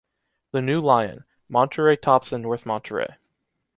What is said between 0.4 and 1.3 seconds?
The New Lion: